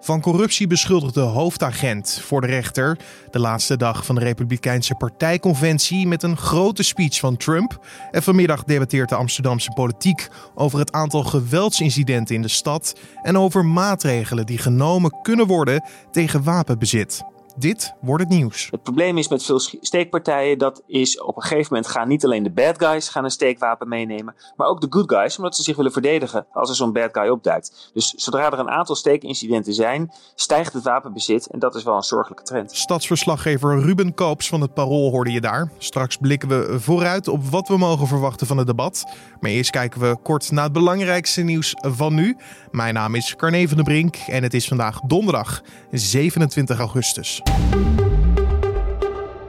[0.00, 2.98] Van corruptie beschuldigde hoofdagent voor de rechter.
[3.30, 7.86] De laatste dag van de Republikeinse partijconventie met een grote speech van Trump.
[8.10, 12.94] En vanmiddag debatteert de Amsterdamse politiek over het aantal geweldsincidenten in de stad.
[13.22, 17.22] En over maatregelen die genomen kunnen worden tegen wapenbezit.
[17.58, 18.68] Dit wordt het nieuws.
[18.70, 22.42] Het probleem is met veel steekpartijen, dat is op een gegeven moment gaan niet alleen
[22.42, 25.76] de bad guys gaan een steekwapen meenemen, maar ook de good guys, omdat ze zich
[25.76, 27.90] willen verdedigen als er zo'n bad guy opduikt.
[27.94, 32.02] Dus zodra er een aantal steekincidenten zijn, stijgt het wapenbezit en dat is wel een
[32.02, 32.76] zorgelijke trend.
[32.76, 35.70] Stadsverslaggever Ruben Koops van het Parool hoorde je daar.
[35.78, 39.04] Straks blikken we vooruit op wat we mogen verwachten van het debat.
[39.40, 42.36] Maar eerst kijken we kort naar het belangrijkste nieuws van nu.
[42.70, 47.42] Mijn naam is Carne van der Brink en het is vandaag donderdag 27 augustus.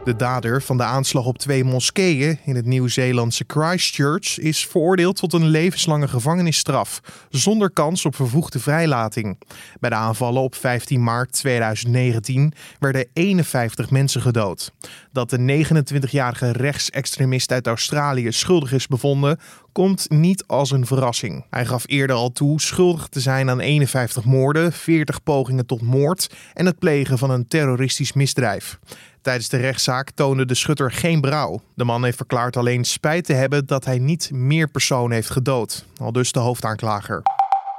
[0.09, 5.33] De dader van de aanslag op twee moskeeën in het Nieuw-Zeelandse Christchurch is veroordeeld tot
[5.33, 9.37] een levenslange gevangenisstraf, zonder kans op vervoegde vrijlating.
[9.79, 14.71] Bij de aanvallen op 15 maart 2019 werden 51 mensen gedood.
[15.11, 19.39] Dat de 29-jarige rechtsextremist uit Australië schuldig is bevonden,
[19.71, 21.45] komt niet als een verrassing.
[21.49, 26.29] Hij gaf eerder al toe schuldig te zijn aan 51 moorden, 40 pogingen tot moord
[26.53, 28.79] en het plegen van een terroristisch misdrijf.
[29.21, 31.61] Tijdens de rechtszaak toonde de schutter geen brouw.
[31.73, 35.85] De man heeft verklaard alleen spijt te hebben dat hij niet meer personen heeft gedood.
[35.97, 37.21] Al dus de hoofdaanklager.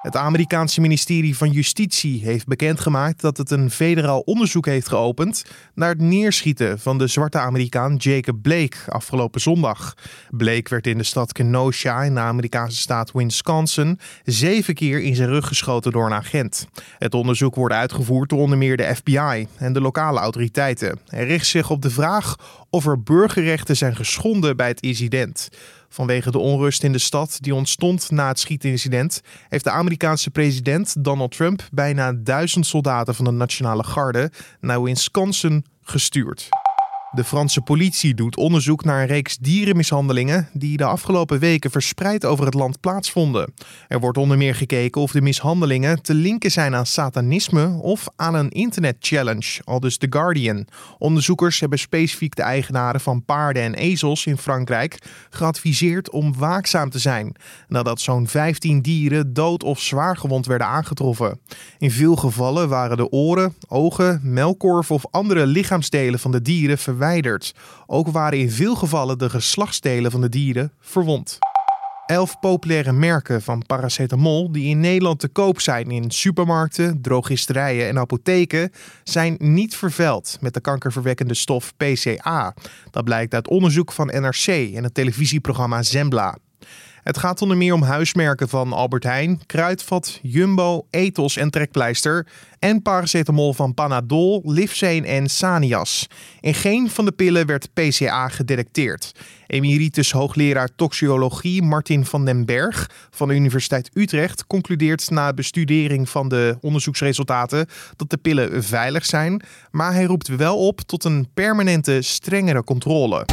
[0.00, 5.88] Het Amerikaanse ministerie van Justitie heeft bekendgemaakt dat het een federaal onderzoek heeft geopend naar
[5.88, 9.94] het neerschieten van de zwarte Amerikaan Jacob Blake afgelopen zondag.
[10.30, 15.28] Blake werd in de stad Kenosha in de Amerikaanse staat Wisconsin zeven keer in zijn
[15.28, 16.66] rug geschoten door een agent.
[16.98, 20.98] Het onderzoek wordt uitgevoerd door onder meer de FBI en de lokale autoriteiten.
[21.06, 22.36] Het richt zich op de vraag
[22.70, 25.48] of er burgerrechten zijn geschonden bij het incident.
[25.92, 31.04] Vanwege de onrust in de stad die ontstond na het schietincident, heeft de Amerikaanse president
[31.04, 34.30] Donald Trump bijna duizend soldaten van de Nationale Garde
[34.60, 36.48] naar Wisconsin gestuurd.
[37.12, 42.44] De Franse politie doet onderzoek naar een reeks dierenmishandelingen die de afgelopen weken verspreid over
[42.44, 43.54] het land plaatsvonden.
[43.88, 48.34] Er wordt onder meer gekeken of de mishandelingen te linken zijn aan satanisme of aan
[48.34, 50.66] een internetchallenge, al dus The Guardian.
[50.98, 54.98] Onderzoekers hebben specifiek de eigenaren van paarden en ezels in Frankrijk
[55.30, 57.34] geadviseerd om waakzaam te zijn,
[57.68, 61.40] nadat zo'n 15 dieren dood of zwaar gewond werden aangetroffen.
[61.78, 66.98] In veel gevallen waren de oren, ogen, melkkorf of andere lichaamsdelen van de dieren verwijderd
[67.86, 71.38] Ook waren in veel gevallen de geslachtsdelen van de dieren verwond.
[72.06, 77.98] Elf populaire merken van paracetamol die in Nederland te koop zijn in supermarkten, drogisterijen en
[77.98, 78.72] apotheken
[79.04, 82.54] zijn niet vervuild met de kankerverwekkende stof PCA.
[82.90, 86.38] Dat blijkt uit onderzoek van NRC en het televisieprogramma Zembla.
[87.02, 92.26] Het gaat onder meer om huismerken van Albert Heijn, Kruidvat, Jumbo, Ethos en Trekpleister
[92.58, 96.06] en paracetamol van Panadol, Livzeen en Sanias.
[96.40, 99.12] In geen van de pillen werd PCA gedetecteerd.
[99.46, 106.28] Emeritus hoogleraar toxicologie Martin van den Berg van de Universiteit Utrecht concludeert na bestudering van
[106.28, 107.66] de onderzoeksresultaten
[107.96, 113.24] dat de pillen veilig zijn, maar hij roept wel op tot een permanente strengere controle.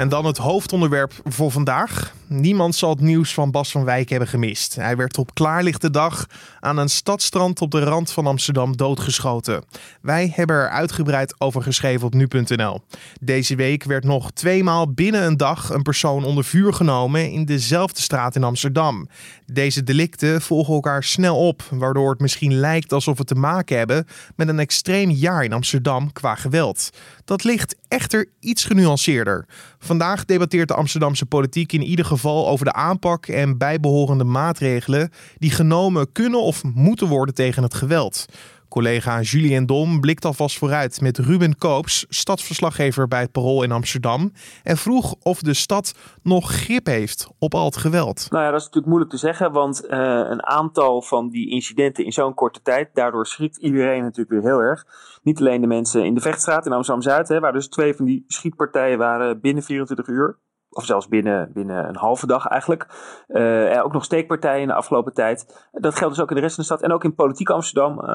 [0.00, 2.14] En dan het hoofdonderwerp voor vandaag.
[2.26, 4.74] Niemand zal het nieuws van Bas van Wijk hebben gemist.
[4.74, 6.26] Hij werd op klaarlichte dag
[6.60, 9.64] aan een stadstrand op de rand van Amsterdam doodgeschoten.
[10.02, 12.80] Wij hebben er uitgebreid over geschreven op nu.nl.
[13.20, 18.00] Deze week werd nog tweemaal binnen een dag een persoon onder vuur genomen in dezelfde
[18.00, 19.08] straat in Amsterdam.
[19.46, 24.06] Deze delicten volgen elkaar snel op, waardoor het misschien lijkt alsof we te maken hebben
[24.36, 26.90] met een extreem jaar in Amsterdam qua geweld.
[27.24, 29.46] Dat ligt echter iets genuanceerder.
[29.90, 35.50] Vandaag debatteert de Amsterdamse politiek in ieder geval over de aanpak en bijbehorende maatregelen die
[35.50, 38.26] genomen kunnen of moeten worden tegen het geweld.
[38.70, 44.32] Collega Julien Dom blikt alvast vooruit met Ruben Koops, stadsverslaggever bij het Parool in Amsterdam,
[44.62, 48.26] en vroeg of de stad nog grip heeft op al het geweld.
[48.30, 49.90] Nou ja, dat is natuurlijk moeilijk te zeggen, want uh,
[50.28, 54.60] een aantal van die incidenten in zo'n korte tijd, daardoor schrikt iedereen natuurlijk weer heel
[54.60, 54.84] erg.
[55.22, 58.98] Niet alleen de mensen in de Vechtstraat in Amsterdam-Zuid, waar dus twee van die schietpartijen
[58.98, 60.38] waren binnen 24 uur
[60.70, 62.86] of zelfs binnen, binnen een halve dag eigenlijk.
[63.28, 65.68] Uh, ook nog steekpartijen in de afgelopen tijd.
[65.72, 68.00] Dat geldt dus ook in de rest van de stad en ook in politiek Amsterdam.
[68.00, 68.06] Uh,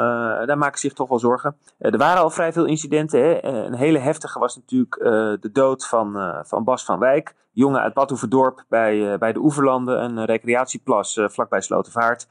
[0.46, 1.58] daar maken zich toch wel zorgen.
[1.80, 3.20] Uh, er waren al vrij veel incidenten.
[3.20, 3.44] Hè.
[3.44, 4.96] een hele heftige was natuurlijk
[5.42, 7.36] de dood van, van Bas van Wijk.
[7.52, 12.28] Jongen uit Badhoevedorp bij, bij de Oeverlanden, een recreatieplas vlakbij Slotenvaart.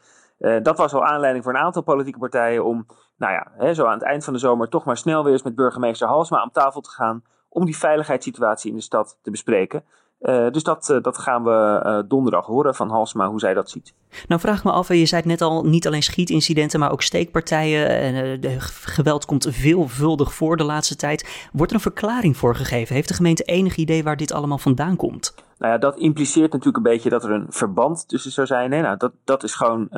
[0.63, 2.87] dat was al aanleiding voor een aantal politieke partijen om,
[3.17, 5.43] nou ja, hè, zo aan het eind van de zomer toch maar snel weer eens
[5.43, 7.23] met burgemeester Halsma aan tafel te gaan
[7.55, 9.85] om die veiligheidssituatie in de stad te bespreken.
[10.25, 13.95] Dus dat, dat gaan we donderdag horen van Halsma, hoe zij dat ziet.
[14.29, 17.89] Nou vraag me af, je zei het net al, niet alleen schietincidenten, maar ook steekpartijen.
[17.89, 21.49] En, de geweld komt veelvuldig voor de laatste tijd.
[21.53, 22.95] Wordt er een verklaring voor gegeven?
[22.95, 25.35] Heeft de gemeente enig idee waar dit allemaal vandaan komt?
[25.59, 28.73] Nou ja, dat impliceert natuurlijk een beetje dat er een verband tussen zou zijn.
[28.73, 28.81] Hè?
[28.81, 29.89] Nou, dat, dat is gewoon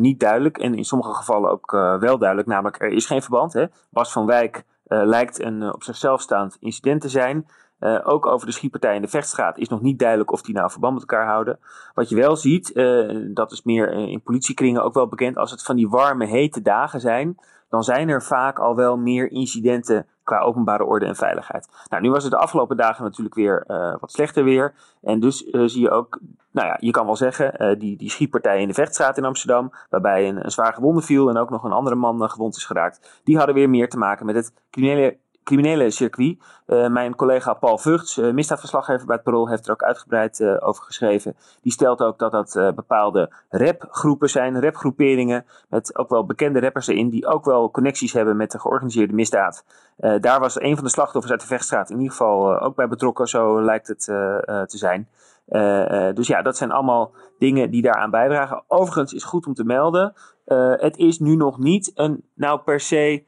[0.00, 0.58] niet duidelijk.
[0.58, 2.48] En in sommige gevallen ook wel duidelijk.
[2.48, 3.52] Namelijk, er is geen verband.
[3.52, 3.64] Hè?
[3.90, 7.46] Bas van Wijk lijkt een op zichzelf staand incident te zijn.
[7.80, 10.70] Uh, ook over de schietpartij in de vechtstraat is nog niet duidelijk of die nou
[10.70, 11.58] verband met elkaar houden.
[11.94, 15.62] Wat je wel ziet, uh, dat is meer in politiekringen ook wel bekend, als het
[15.62, 17.36] van die warme, hete dagen zijn,
[17.68, 21.68] dan zijn er vaak al wel meer incidenten qua openbare orde en veiligheid.
[21.88, 23.64] Nou, nu was het de afgelopen dagen natuurlijk weer
[24.00, 24.74] wat slechter weer.
[25.02, 26.20] En dus zie je ook,
[26.50, 30.28] nou ja, je kan wel zeggen, die, die schietpartij in de Vechtstraat in Amsterdam, waarbij
[30.28, 33.36] een, een zwaar gewonde viel en ook nog een andere man gewond is geraakt, die
[33.36, 36.38] hadden weer meer te maken met het criminele criminele circuit.
[36.66, 40.56] Uh, mijn collega Paul Vugts, uh, misdaadverslaggever bij het Parool, heeft er ook uitgebreid uh,
[40.60, 41.36] over geschreven.
[41.62, 47.10] Die stelt ook dat dat bepaalde rapgroepen zijn, rapgroeperingen, met ook wel bekende rappers erin,
[47.10, 49.64] die ook wel connecties hebben met de georganiseerde misdaad.
[50.20, 53.26] daar was een van de slachtoffers uit de Vechtstraat in ieder geval ook bij betrokken,
[53.26, 55.08] zo lijkt het te zijn.
[56.14, 58.62] dus ja, dat zijn allemaal dingen die daaraan bijdragen.
[58.66, 60.12] Overigens is goed om te melden,
[60.76, 63.24] het is nu nog niet een, nou per se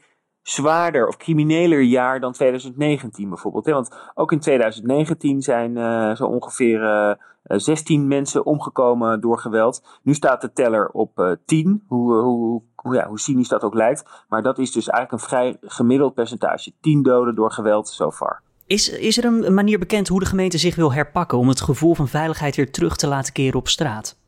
[0.49, 3.67] zwaarder of crimineler jaar dan 2019 bijvoorbeeld.
[3.67, 3.73] Hè?
[3.73, 9.83] Want ook in 2019 zijn uh, zo ongeveer uh, eh, 16 mensen omgekomen door geweld.
[10.03, 13.75] Nu staat de teller op uh, 10, hoe, hoe, hoe, ja, hoe cynisch dat ook
[13.75, 14.25] lijkt.
[14.29, 16.73] Maar dat is dus eigenlijk een vrij gemiddeld percentage.
[16.81, 18.43] 10 doden door geweld so far.
[18.67, 21.95] Is, is er een manier bekend hoe de gemeente zich wil herpakken om het gevoel
[21.95, 24.19] van veiligheid weer terug te laten keren op straat?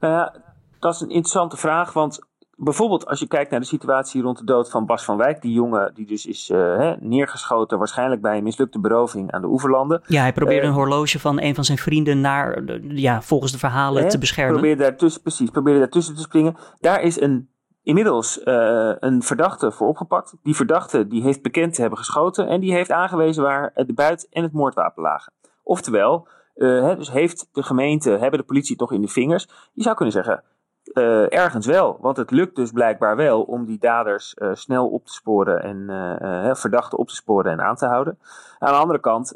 [0.00, 0.34] Nou ja,
[0.78, 2.20] dat is een interessante vraag, want
[2.56, 5.52] bijvoorbeeld als je kijkt naar de situatie rond de dood van Bas van Wijk, die
[5.52, 10.02] jongen die dus is uh, hè, neergeschoten, waarschijnlijk bij een mislukte beroving aan de oeverlanden.
[10.06, 13.58] Ja, hij probeerde uh, een horloge van een van zijn vrienden naar, ja, volgens de
[13.58, 14.54] verhalen hè, te beschermen.
[14.54, 16.56] Probeerde daartussen, precies, probeerde daartussen te springen.
[16.80, 17.48] Daar is een,
[17.82, 20.34] inmiddels uh, een verdachte voor opgepakt.
[20.42, 24.28] Die verdachte die heeft bekend te hebben geschoten en die heeft aangewezen waar de buit
[24.30, 25.32] en het moordwapen lagen.
[25.62, 29.48] Oftewel, hè, dus heeft de gemeente, hebben de politie toch in de vingers.
[29.72, 30.44] Je zou kunnen zeggen,
[30.84, 35.06] uh, ergens wel, want het lukt dus blijkbaar wel om die daders uh, snel op
[35.06, 38.18] te sporen en uh, verdachten op te sporen en aan te houden.
[38.58, 39.34] Aan de andere kant,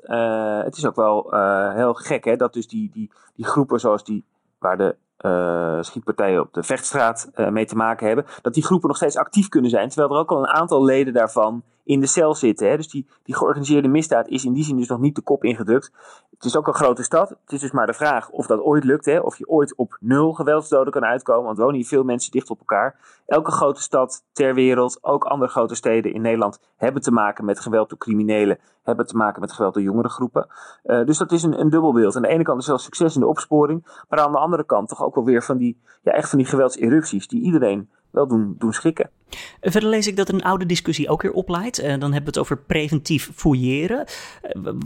[0.64, 1.34] het is ook wel
[1.74, 4.24] heel gek hè, dat dus die, die, die groepen zoals die
[4.58, 4.96] waar de
[5.80, 9.70] schietpartijen op de vechtstraat mee te maken hebben, dat die groepen nog steeds actief kunnen
[9.70, 12.68] zijn, terwijl er ook al een aantal leden daarvan in de cel zitten.
[12.68, 12.76] Hè.
[12.76, 15.92] Dus die, die georganiseerde misdaad is in die zin dus nog niet de kop ingedrukt.
[16.30, 17.28] Het is ook een grote stad.
[17.28, 19.04] Het is dus maar de vraag of dat ooit lukt.
[19.04, 19.18] Hè.
[19.18, 21.44] Of je ooit op nul geweldsdoden kan uitkomen.
[21.44, 23.20] Want wonen hier veel mensen dicht op elkaar.
[23.26, 27.60] Elke grote stad ter wereld, ook andere grote steden in Nederland, hebben te maken met
[27.60, 28.58] geweld door criminelen.
[28.82, 30.46] Hebben te maken met geweld door jongere groepen.
[30.84, 32.16] Uh, dus dat is een, een dubbelbeeld.
[32.16, 34.04] Aan de ene kant is wel succes in de opsporing.
[34.08, 36.46] Maar aan de andere kant toch ook wel weer van die, ja, echt van die
[36.46, 39.10] geweldserupties die iedereen wel doen, doen schrikken.
[39.60, 41.78] Verder lees ik dat een oude discussie ook weer opleidt.
[41.78, 44.04] En dan hebben we het over preventief fouilleren.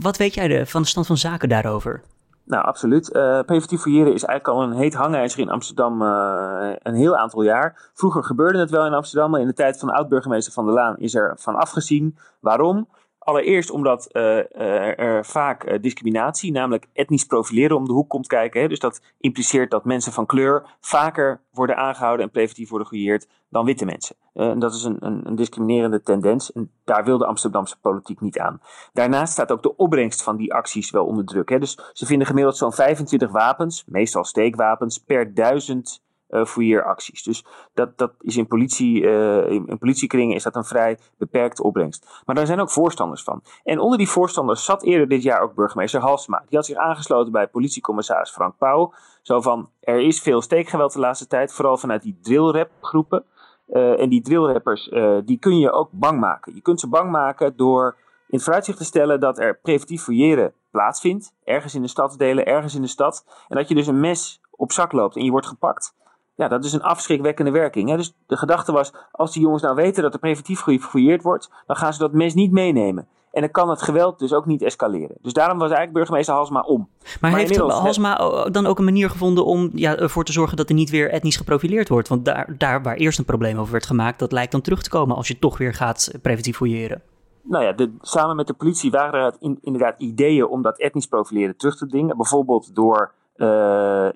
[0.01, 2.01] Wat weet jij van de stand van zaken daarover?
[2.43, 3.15] Nou, absoluut.
[3.15, 7.41] Uh, preventief fouilleren is eigenlijk al een heet hangijzer in Amsterdam uh, een heel aantal
[7.41, 7.89] jaar.
[7.93, 10.97] Vroeger gebeurde het wel in Amsterdam, maar in de tijd van oud-burgemeester Van der Laan
[10.97, 12.17] is er van afgezien.
[12.39, 12.87] Waarom?
[13.23, 14.57] Allereerst omdat uh,
[14.99, 18.61] er vaak uh, discriminatie, namelijk etnisch profileren, om de hoek komt kijken.
[18.61, 18.67] Hè?
[18.67, 23.65] Dus dat impliceert dat mensen van kleur vaker worden aangehouden en preventief worden gefouilleerd dan
[23.65, 24.15] witte mensen.
[24.33, 28.39] en dat is een, een, een, discriminerende tendens en daar wil de Amsterdamse politiek niet
[28.39, 28.61] aan.
[28.93, 31.49] Daarnaast staat ook de opbrengst van die acties wel onder druk.
[31.49, 31.59] Hè?
[31.59, 37.23] Dus ze vinden gemiddeld zo'n 25 wapens, meestal steekwapens, per duizend fouilleeracties.
[37.23, 41.63] Dus dat, dat is in, politie, uh, in, in, politiekringen is dat een vrij beperkte
[41.63, 42.21] opbrengst.
[42.25, 43.41] Maar daar zijn ook voorstanders van.
[43.63, 46.43] En onder die voorstanders zat eerder dit jaar ook burgemeester Halsma.
[46.47, 48.93] Die had zich aangesloten bij politiecommissaris Frank Pauw.
[49.21, 53.23] Zo van, er is veel steekgeweld de laatste tijd, vooral vanuit die drillrap-groepen.
[53.69, 54.89] Uh, en die drillrappers,
[55.25, 56.55] die kun je ook bang maken.
[56.55, 57.95] Je kunt ze bang maken door
[58.27, 61.33] in het vooruitzicht te stellen dat er preventief fouilleren plaatsvindt.
[61.43, 63.25] Ergens in de stadsdelen, ergens in de stad.
[63.47, 65.95] En dat je dus een mes op zak loopt en je wordt gepakt.
[66.41, 67.89] Ja, dat is een afschrikwekkende werking.
[67.89, 67.97] Hè?
[67.97, 71.75] Dus de gedachte was, als die jongens nou weten dat er preventief gefouilleerd wordt, dan
[71.75, 73.07] gaan ze dat mes niet meenemen.
[73.31, 75.15] En dan kan het geweld dus ook niet escaleren.
[75.21, 76.89] Dus daarom was eigenlijk burgemeester Halsma om.
[77.19, 78.15] Maar, maar heeft Halsma
[78.51, 81.37] dan ook een manier gevonden om ja, ervoor te zorgen dat er niet weer etnisch
[81.37, 82.07] geprofileerd wordt?
[82.07, 84.89] Want daar, daar waar eerst een probleem over werd gemaakt, dat lijkt dan terug te
[84.89, 87.01] komen als je toch weer gaat preventief fouilleren.
[87.41, 91.07] Nou ja, de, samen met de politie waren er in, inderdaad ideeën om dat etnisch
[91.07, 92.17] profileren terug te dringen.
[92.17, 93.11] Bijvoorbeeld door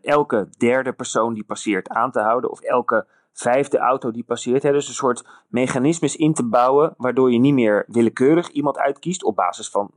[0.02, 2.52] elke derde persoon die passeert aan te houden.
[2.52, 4.64] Of elke vijfde auto die passeert.
[4.64, 6.94] Hè, dus een soort mechanismes in te bouwen.
[6.98, 9.92] Waardoor je niet meer willekeurig iemand uitkiest op basis van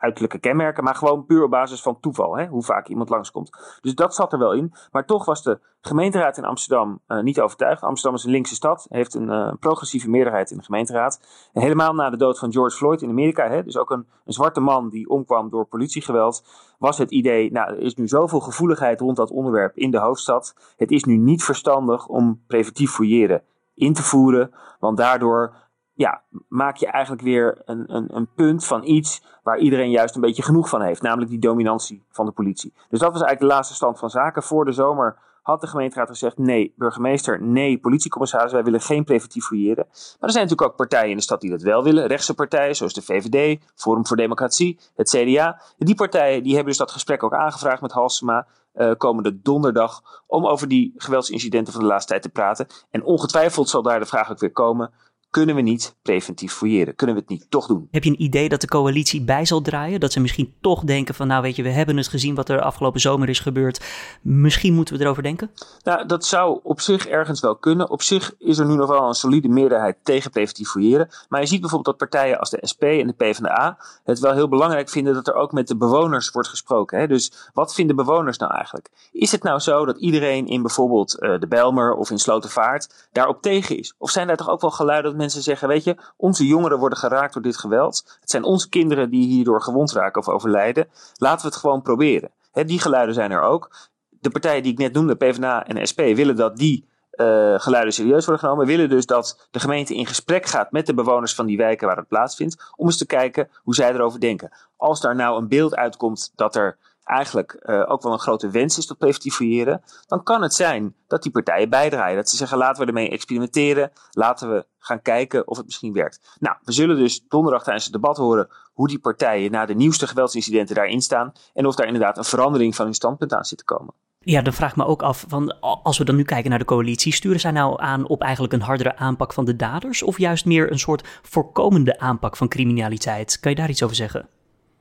[0.00, 3.78] uiterlijke kenmerken, maar gewoon puur op basis van toeval, hè, hoe vaak iemand langskomt.
[3.80, 4.72] Dus dat zat er wel in.
[4.90, 7.82] Maar toch was de gemeenteraad in Amsterdam uh, niet overtuigd.
[7.82, 11.20] Amsterdam is een linkse stad, heeft een uh, progressieve meerderheid in de gemeenteraad.
[11.52, 14.32] En helemaal na de dood van George Floyd in Amerika, hè, dus ook een, een
[14.32, 16.44] zwarte man die omkwam door politiegeweld,
[16.78, 20.54] was het idee, nou, er is nu zoveel gevoeligheid rond dat onderwerp in de hoofdstad.
[20.76, 23.42] Het is nu niet verstandig om preventief fouilleren
[23.74, 25.54] in te voeren, want daardoor
[26.00, 30.20] ja, maak je eigenlijk weer een, een, een punt van iets waar iedereen juist een
[30.20, 32.72] beetje genoeg van heeft, namelijk die dominantie van de politie.
[32.88, 34.42] Dus dat was eigenlijk de laatste stand van zaken.
[34.42, 39.44] Voor de zomer had de gemeenteraad gezegd: nee, burgemeester, nee, politiecommissaris, wij willen geen preventief
[39.44, 39.84] fouilleren.
[39.86, 42.06] Maar er zijn natuurlijk ook partijen in de stad die dat wel willen.
[42.06, 45.60] Rechtse partijen, zoals de VVD, Forum voor Democratie, het CDA.
[45.78, 48.46] Die partijen die hebben dus dat gesprek ook aangevraagd met Halsema.
[48.74, 52.66] Uh, komende donderdag om over die geweldsincidenten van de laatste tijd te praten.
[52.90, 54.90] En ongetwijfeld zal daar de vraag ook weer komen:
[55.30, 56.94] kunnen we niet preventief fouilleren?
[56.94, 57.88] Kunnen we het niet toch doen?
[57.90, 60.00] Heb je een idee dat de coalitie bij zal draaien?
[60.00, 62.60] Dat ze misschien toch denken van, nou weet je, we hebben het gezien wat er
[62.60, 63.84] afgelopen zomer is gebeurd.
[64.22, 65.50] Misschien moeten we erover denken?
[65.82, 67.90] Nou, dat zou op zich ergens wel kunnen.
[67.90, 71.08] Op zich is er nu nog wel een solide meerderheid tegen preventief fouilleren.
[71.28, 74.48] Maar je ziet bijvoorbeeld dat partijen als de SP en de PvdA het wel heel
[74.48, 76.98] belangrijk vinden dat er ook met de bewoners wordt gesproken.
[76.98, 77.06] Hè?
[77.06, 78.90] Dus wat vinden bewoners nou eigenlijk?
[79.12, 83.42] Is het nou zo dat iedereen in bijvoorbeeld uh, de Belmer of in Slotervaart daarop
[83.42, 83.94] tegen is?
[83.98, 87.32] Of zijn daar toch ook wel geluiden mensen zeggen: Weet je, onze jongeren worden geraakt
[87.32, 88.18] door dit geweld.
[88.20, 90.88] Het zijn onze kinderen die hierdoor gewond raken of overlijden.
[91.14, 92.30] Laten we het gewoon proberen.
[92.52, 93.70] die geluiden zijn er ook.
[94.08, 98.24] De partijen die ik net noemde, PvdA en SP, willen dat die uh, geluiden serieus
[98.26, 98.66] worden genomen.
[98.66, 101.96] Willen dus dat de gemeente in gesprek gaat met de bewoners van die wijken waar
[101.96, 102.72] het plaatsvindt.
[102.76, 104.50] Om eens te kijken hoe zij erover denken.
[104.76, 108.78] Als daar nou een beeld uitkomt dat er eigenlijk uh, ook wel een grote wens
[108.78, 109.64] is tot preventief
[110.06, 112.16] dan kan het zijn dat die partijen bijdragen.
[112.16, 116.36] Dat ze zeggen laten we ermee experimenteren, laten we gaan kijken of het misschien werkt.
[116.38, 120.06] Nou, we zullen dus donderdag tijdens het debat horen hoe die partijen na de nieuwste
[120.06, 123.64] geweldsincidenten daarin staan en of daar inderdaad een verandering van hun standpunt aan zit te
[123.64, 123.94] komen.
[124.24, 126.64] Ja, dan vraag ik me ook af, van, als we dan nu kijken naar de
[126.64, 130.44] coalitie, sturen zij nou aan op eigenlijk een hardere aanpak van de daders of juist
[130.44, 133.40] meer een soort voorkomende aanpak van criminaliteit?
[133.40, 134.28] Kan je daar iets over zeggen?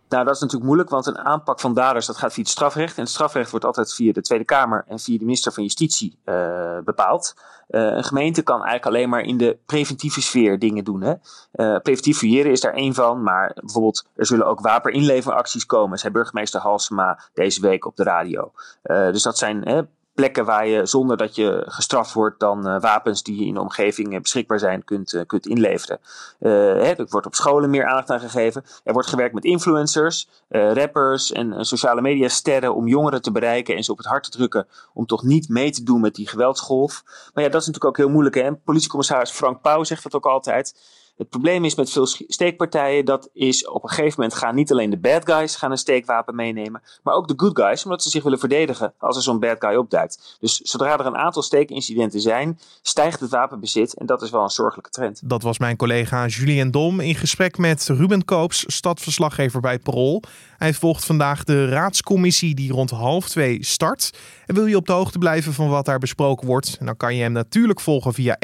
[0.09, 2.97] Nou, dat is natuurlijk moeilijk, want een aanpak van daders dat gaat via het strafrecht.
[2.97, 6.19] En het strafrecht wordt altijd via de Tweede Kamer en via de minister van Justitie
[6.25, 7.33] uh, bepaald.
[7.69, 11.01] Uh, een gemeente kan eigenlijk alleen maar in de preventieve sfeer dingen doen.
[11.01, 11.13] Hè?
[11.53, 16.13] Uh, preventief fouilleren is daar één van, maar bijvoorbeeld er zullen ook wapeninleveracties komen, zei
[16.13, 18.51] burgemeester Halsema deze week op de radio.
[18.81, 19.87] dus dat zijn
[20.19, 24.13] plekken waar je zonder dat je gestraft wordt dan uh, wapens die in de omgeving
[24.13, 25.99] uh, beschikbaar zijn kunt, uh, kunt inleveren.
[26.39, 28.63] Hè, er wordt op scholen meer aandacht aan gegeven.
[28.83, 33.83] Er wordt gewerkt met influencers, rappers en sociale media sterren om jongeren te bereiken en
[33.83, 37.03] ze op het hart te drukken om toch niet mee te doen met die geweldsgolf.
[37.33, 38.35] Maar ja, dat is natuurlijk ook heel moeilijk.
[38.35, 38.55] Hè?
[38.55, 40.73] Politiecommissaris Frank Pauw zegt dat ook altijd.
[41.19, 44.89] Het probleem is met veel steekpartijen, dat is op een gegeven moment gaan niet alleen
[44.89, 48.23] de bad guys gaan een steekwapen meenemen, maar ook de good guys, omdat ze zich
[48.23, 50.37] willen verdedigen als er zo'n bad guy opduikt.
[50.39, 54.49] Dus zodra er een aantal steekincidenten zijn, stijgt het wapenbezit en dat is wel een
[54.49, 55.29] zorgelijke trend.
[55.29, 60.23] Dat was mijn collega Julien Dom in gesprek met Ruben Koops, stadverslaggever bij Parool.
[60.57, 64.11] Hij volgt vandaag de raadscommissie die rond half twee start.
[64.45, 67.21] En wil je op de hoogte blijven van wat daar besproken wordt, dan kan je
[67.21, 68.37] hem natuurlijk volgen via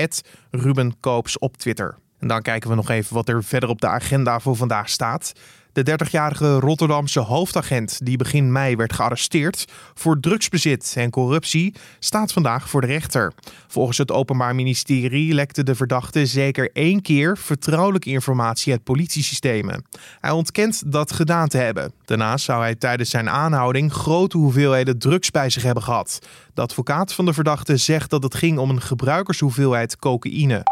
[0.52, 2.04] Ruben Koops op Twitter.
[2.28, 5.34] Dan kijken we nog even wat er verder op de agenda voor vandaag staat.
[5.74, 12.70] De 30-jarige Rotterdamse hoofdagent die begin mei werd gearresteerd voor drugsbezit en corruptie staat vandaag
[12.70, 13.34] voor de rechter.
[13.68, 19.86] Volgens het Openbaar Ministerie lekte de verdachte zeker één keer vertrouwelijke informatie uit politiesystemen.
[20.20, 21.94] Hij ontkent dat gedaan te hebben.
[22.06, 26.20] Daarnaast zou hij tijdens zijn aanhouding grote hoeveelheden drugs bij zich hebben gehad.
[26.54, 30.64] De advocaat van de verdachte zegt dat het ging om een gebruikershoeveelheid cocaïne.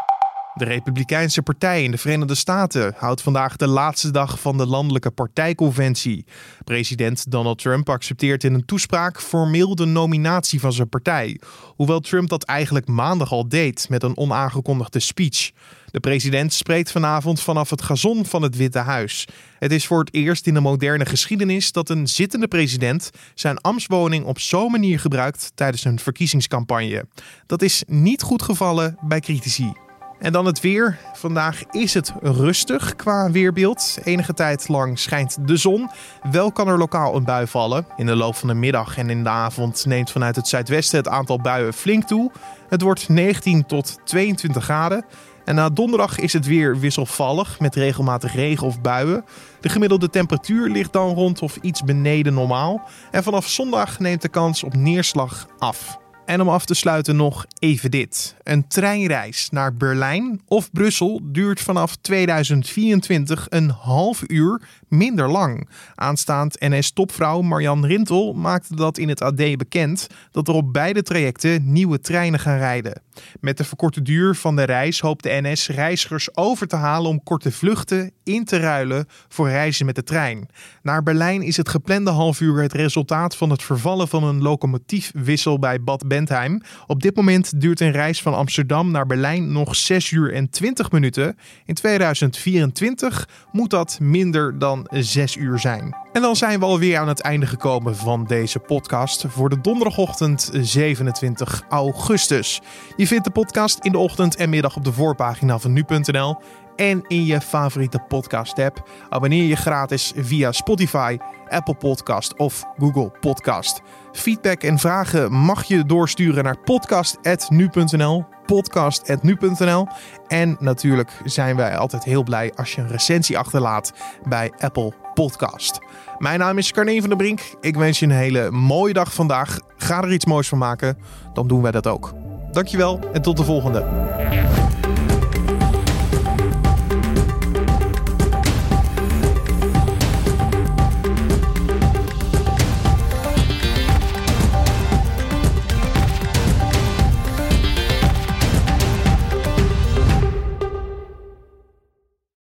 [0.54, 5.10] De Republikeinse Partij in de Verenigde Staten houdt vandaag de laatste dag van de landelijke
[5.10, 6.24] partijconventie.
[6.64, 11.40] President Donald Trump accepteert in een toespraak formeel de nominatie van zijn partij,
[11.76, 15.50] hoewel Trump dat eigenlijk maandag al deed met een onaangekondigde speech.
[15.90, 19.28] De president spreekt vanavond vanaf het gazon van het Witte Huis.
[19.58, 24.24] Het is voor het eerst in de moderne geschiedenis dat een zittende president zijn ambtswoning
[24.24, 27.06] op zo'n manier gebruikt tijdens een verkiezingscampagne.
[27.46, 29.83] Dat is niet goed gevallen bij critici.
[30.24, 30.98] En dan het weer.
[31.12, 33.98] Vandaag is het rustig qua weerbeeld.
[34.04, 35.90] Enige tijd lang schijnt de zon.
[36.30, 37.86] Wel kan er lokaal een bui vallen.
[37.96, 41.08] In de loop van de middag en in de avond neemt vanuit het zuidwesten het
[41.08, 42.30] aantal buien flink toe.
[42.68, 45.04] Het wordt 19 tot 22 graden.
[45.44, 49.24] En na donderdag is het weer wisselvallig met regelmatig regen of buien.
[49.60, 52.88] De gemiddelde temperatuur ligt dan rond of iets beneden normaal.
[53.10, 56.02] En vanaf zondag neemt de kans op neerslag af.
[56.24, 58.36] En om af te sluiten nog even dit.
[58.42, 65.68] Een treinreis naar Berlijn of Brussel duurt vanaf 2024 een half uur minder lang.
[65.94, 71.72] Aanstaand NS-topvrouw Marjan Rintel maakte dat in het AD bekend dat er op beide trajecten
[71.72, 73.02] nieuwe treinen gaan rijden.
[73.40, 77.22] Met de verkorte duur van de reis hoopt de NS reizigers over te halen om
[77.22, 80.48] korte vluchten in te ruilen voor reizen met de trein.
[80.82, 85.58] Naar Berlijn is het geplande half uur het resultaat van het vervallen van een locomotiefwissel
[85.58, 86.62] bij Bad Bentheim.
[86.86, 90.90] Op dit moment duurt een reis van Amsterdam naar Berlijn nog 6 uur en 20
[90.90, 91.36] minuten.
[91.64, 96.03] In 2024 moet dat minder dan 6 uur zijn.
[96.14, 100.50] En dan zijn we alweer aan het einde gekomen van deze podcast voor de donderdagochtend
[100.52, 102.60] 27 augustus.
[102.96, 106.36] Je vindt de podcast in de ochtend en middag op de voorpagina van nu.nl
[106.76, 108.88] en in je favoriete podcast-app.
[109.08, 111.16] Abonneer je gratis via Spotify,
[111.48, 113.82] Apple Podcast of Google Podcast.
[114.12, 119.86] Feedback en vragen mag je doorsturen naar podcast.nu.nl podcast.nu.nl.
[120.28, 123.92] En natuurlijk zijn wij altijd heel blij als je een recensie achterlaat
[124.28, 125.78] bij Apple Podcast.
[126.18, 127.40] Mijn naam is Carne van der Brink.
[127.60, 129.58] Ik wens je een hele mooie dag vandaag.
[129.76, 130.98] Ga er iets moois van maken,
[131.32, 132.12] dan doen wij dat ook.
[132.52, 133.84] Dankjewel en tot de volgende.